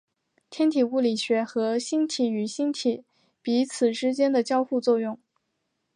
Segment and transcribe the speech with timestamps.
[0.49, 3.03] 天体物理学和星体与星体
[3.39, 5.19] 彼此之间的交互作用。